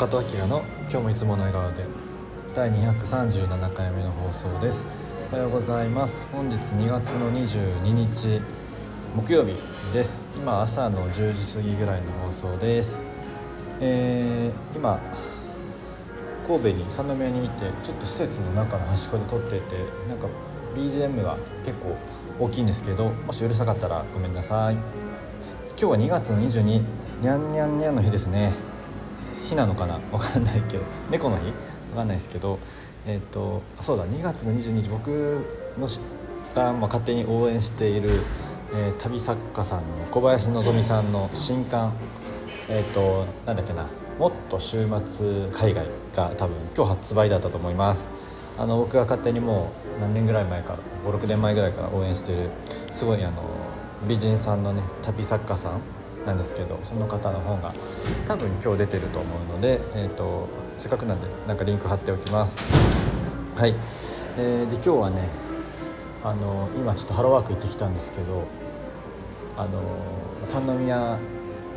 [0.00, 1.84] 中戸明の今日もいつもの笑顔で
[2.54, 4.86] 第237回目の放送です。
[5.30, 6.26] おはようございます。
[6.32, 8.40] 本日2月の22日
[9.14, 9.52] 木曜日
[9.92, 10.24] です。
[10.34, 13.02] 今朝の10時過ぎぐらいの放送です。
[13.82, 14.98] えー、今
[16.46, 19.60] 神戸に三宮にいてちょっと施設の中の端っこで撮ってて
[20.08, 20.28] なんか
[20.74, 21.94] BGM が結構
[22.38, 24.76] 大きいんですけどもしうるさかったらごめんなさい。
[24.76, 24.84] 今
[25.76, 26.62] 日は2月の22
[27.20, 28.69] にゃんにゃんにゃんの日ですね。
[29.50, 29.94] 日なのかな？
[30.12, 30.84] わかんないけど。
[31.10, 31.46] 猫の日？
[31.92, 32.58] わかんないですけど。
[33.06, 34.04] えっ、ー、とそうだ。
[34.06, 35.08] 2月の22日僕
[35.78, 35.86] の
[36.54, 38.22] が、まあ、勝手に応援している、
[38.74, 41.92] えー、旅作家さんの小林希さんの新刊。
[42.68, 43.86] えっ、ー、となんだっけな。
[44.18, 48.10] もっと週末海外が多分今日発売だったと思います。
[48.58, 50.76] あの僕が勝手にもう何年ぐらい前か
[51.06, 52.50] 56年前ぐらいから応援してる
[52.92, 53.42] すごいあの
[54.06, 55.99] 美人さんのね旅作家さん。
[56.26, 57.72] なんですけどその方の本が
[58.28, 62.70] 多分今日出てると思うので、えーと、せっかくなんでなんかリンク貼っておきます。
[63.56, 63.74] はい、
[64.38, 65.28] えー、で今日はね
[66.22, 68.46] あの今ちょっとハローワーク行ってきたんですけど
[69.56, 69.82] あの
[70.44, 71.18] 三宮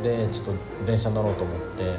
[0.02, 0.52] でちょっと
[0.86, 1.96] 電車乗ろうと思って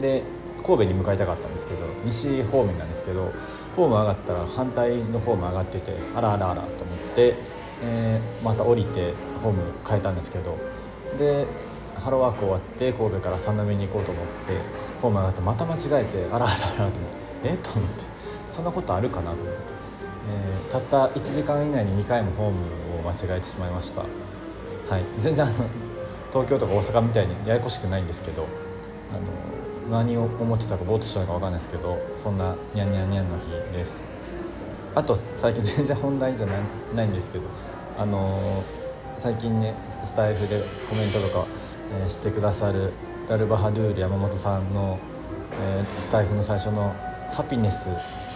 [0.00, 0.22] で
[0.64, 3.32] 神戸に向かいたかったんですけど西方面なんですけど
[3.76, 7.34] ホーム上がったら反対のホーム上がっててあらあらあらと思って、
[7.82, 9.12] えー、また降りて
[9.42, 10.56] ホーム変えたんですけど
[11.18, 11.46] で
[11.98, 14.32] ハローワーク終わって神戸から三宮に行こうと思って
[15.00, 17.54] ホーム上がってまた間違えてあらあらあらと思ってえ？
[17.54, 18.04] っと思って
[18.48, 19.52] そんなことあるかなと思って、
[20.66, 24.00] えー、たった1時間以内に2回もホームを間違えてしまいました。
[24.00, 24.06] は
[24.98, 25.04] い。
[25.16, 25.54] 全然あの
[26.32, 28.46] 東京とか大阪みたいにややこしくないんですけど
[29.90, 34.06] あの何を思ってたかぼーっとしたのか分かんないですけどそんなニャンニャンニャンの日です。
[34.94, 36.56] あと最近全然本題じゃない
[36.94, 37.44] ないんですけど
[37.98, 38.81] あのー
[39.22, 40.58] 最近ねスタイフで
[40.90, 41.46] コメントとか、
[42.02, 42.92] えー、してくださる
[43.28, 44.98] ダルバハドゥール山本さんの、
[45.60, 46.92] えー、スタイフの最初の
[47.32, 47.90] ハピネス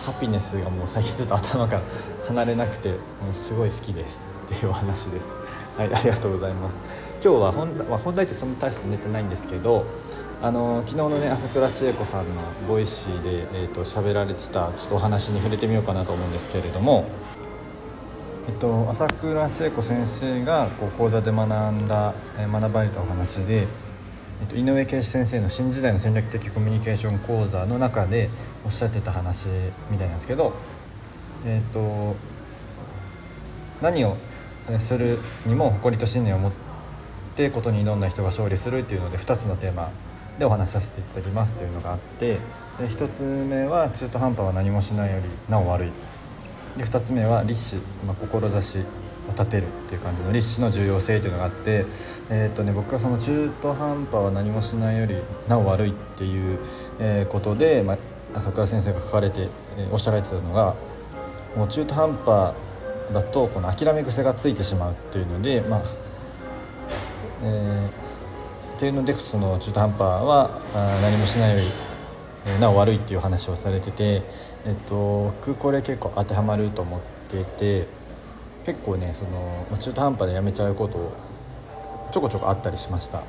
[0.04, 1.82] ハピネスがもう最近ずっと頭から
[2.28, 4.28] 離れなくてもうすごい好きです。
[4.47, 5.34] っていうお話です。
[5.76, 6.78] はいありがとうございます。
[7.20, 9.86] 今日は本,、まあ、本題ってそんな大して寝てないんですけど
[10.41, 17.06] あの昨日のね朝倉千恵子さんのボイシーで、えーと、喋られてたちょっとお話に触れてみようかなと思うんですけれども
[18.48, 23.66] えっと、朝倉千恵子先生がこう講座で学んだ、え学ばれたお話で、
[24.40, 28.30] えっと、井上圭司先生の新時代の戦略的コミュニケーション講座の中で
[28.64, 29.48] おっしゃってた話
[29.90, 30.52] みたいなんですけど、
[31.44, 32.14] えっと、
[33.82, 34.16] 何を
[34.78, 36.52] するにも誇りと信念を持っ
[37.34, 39.90] てことに挑んだ人が勝利するっていうので2つのテーマ
[40.38, 42.38] でお話しさせていただきますというのがあってで
[42.78, 46.16] 1つ目は中途半端は何もしないよりなお悪い。
[46.76, 47.76] で2つ目は立志、
[48.06, 48.82] まあ、志を
[49.31, 51.84] 立てるっていう感じの立志の重要性というのがあって、
[52.31, 55.16] えーとね、僕はその中途半端は何もしないより
[55.48, 56.59] なお悪いっていう、
[57.00, 57.98] え、ことで、まあ、
[58.34, 59.48] 朝倉先生が書かれて、
[59.78, 60.76] え、おっしゃられてたのが
[61.56, 62.54] もう中途半端
[63.12, 65.82] だとこの諦め癖がついてしまうっていうので、まあ
[67.42, 70.50] えー、っていうのでその中途半端は
[71.03, 71.85] 何もしないより
[72.60, 74.22] なお悪いっていう話をされてて、
[74.64, 77.86] えっと、僕これ結構当てはまると思ってて
[78.64, 81.12] 結構ねその中途半端でやめちゃうこと
[82.12, 83.22] ちょこちょこあったりしました。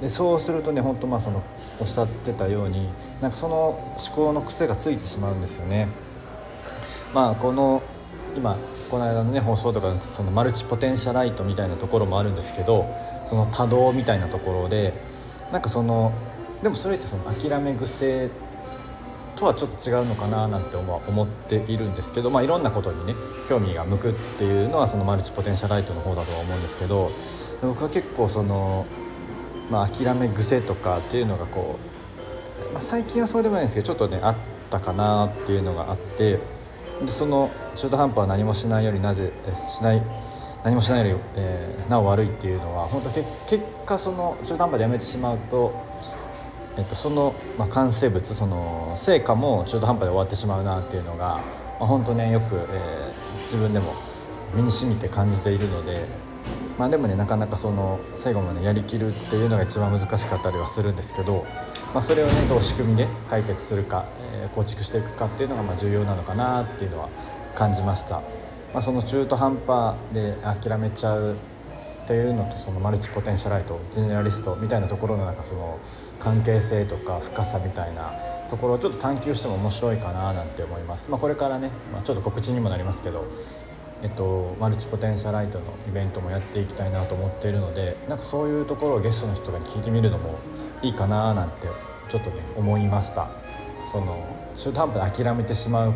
[0.00, 1.42] でそうするとね本当まあその
[1.80, 2.88] おっしゃってたように
[3.20, 5.88] なんかその思考の癖がついてしまうんですよね。
[7.14, 7.82] まあこの
[8.36, 8.56] 今
[8.90, 12.86] この間のね放送とかそのマルチポテンシャライトみたいなところもあるんですけど
[13.26, 14.92] その多動みたいなところで
[15.50, 16.12] なんかその
[16.62, 18.30] でもそれってその諦め癖
[19.36, 23.14] とはちょっと違うのかななんて思っているんですけど、まあ、いろんなことにね
[23.48, 27.10] 興味が向くっていうのはそのマルチポテンシャライトの方だとは思うんですけど
[27.66, 28.86] 僕は結構その、
[29.70, 31.78] まあ、諦め癖とかっていうのがこ
[32.70, 34.36] う、まあ、最近はそうでもないんですけどちょっとねあっ
[34.70, 36.38] たかなっていうのがあって
[37.04, 39.32] でその中途半端は何もしないよりなぜ
[39.68, 40.02] しない
[40.62, 43.26] 何もしないより、えー、なお悪いっていうのは本当結
[43.84, 45.72] 果その中途半端でやめてしまうと
[46.76, 51.40] えっと、その、まあ、完成物その成果も中途半端で終わってしまうなっていうのが、
[51.78, 53.92] まあ、本当ねよく、えー、自分でも
[54.54, 55.96] 身にしみて感じているので、
[56.78, 61.44] まあ、でもねなかなかその最後までやりきるっていうのが一番難しかったりはするんですけど、
[61.92, 67.08] まあ、それをねどう仕組みで解決するか、えー、構築していくかっていうのがまあ重要なのかなっていうのは
[67.54, 68.22] 感じました。
[68.72, 71.36] まあ、その中途半端で諦めちゃう
[72.12, 75.80] っていうのとそのマルチポテンシャライトジェネラリストみたいなところのなんかその
[76.20, 78.12] 関係性とか深さみたいな
[78.50, 83.24] ところをちょっと探求しても面白いかななんて思います、まあ、これからね、まあ、ちょっと告知にもなりますけど、
[84.02, 90.38] えっと、マルチポテンシャライトのイベントもやっていきたいなと思っているのでなんかそういうところをゲストの人が聞いてみるのも
[90.82, 91.66] いいかななんて
[92.10, 93.30] ちょっとね思いました。
[93.86, 94.18] その
[94.54, 95.94] 中途半端で諦めてしまう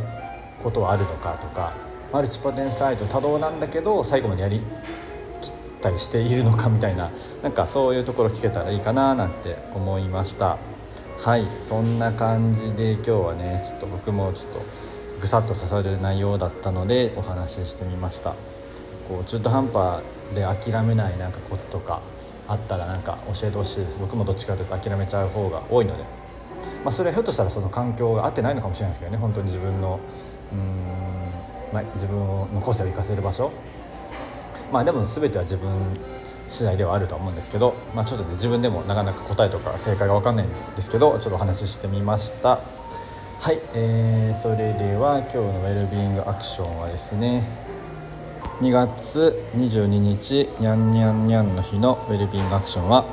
[0.62, 1.74] ことはあるのかとか
[2.12, 4.60] マルチポテンシャルト多動なんだけど最後までやり
[5.80, 7.10] たりしているのかみたいな
[7.42, 10.58] なんかそういうところ聞けたらいいかななんて思いました。
[11.18, 14.60] はいそんな感じで今日はねちょっと僕もちょっと
[15.20, 18.34] ぐさっと刺さる内容だったのでお話ししてみました。
[19.08, 20.02] こう中途半端
[20.34, 22.00] で諦めないなんかコツとか
[22.48, 23.98] あったらなんか教えてほしいです。
[23.98, 26.02] 僕もどっちかというと諦めちゃう方が多いので、
[26.84, 30.00] まあ、それはひょっとしたらその環境が合ってないのかもしれないですけどね本当に自分の
[30.52, 30.80] うん、
[31.72, 33.52] まあ、自分の個性を生かせる場所。
[34.72, 35.70] まあでも全ては自分
[36.48, 42.60] 次第ではあると思うんですけど、まあ、ちょっとね自分でもなかなか答えとか正解が分かんないんですけどちょっとお話ししてみました。
[43.38, 47.44] はい、えー、それでは今日のウェルビーイングアクションはですね
[48.60, 53.04] 2月22日にゃんにゃんにゃんの日のウェルビーイングアクションは、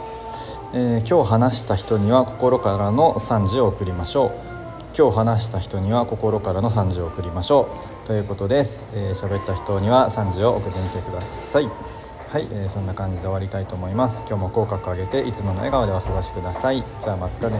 [0.73, 4.53] えー、今日話した人には心からの賛辞を送りましょう。
[4.95, 7.92] 今日話した人には心からの賛辞を送りましょう。
[8.05, 11.65] ということです、えー、った人には3時を送ってみてください。
[11.65, 14.25] はい、えー、そんな感じで終わりたいと思います。
[14.27, 16.83] 今日も口角上げていつもの笑顔でお過ごしください。
[16.99, 17.57] じゃあまたね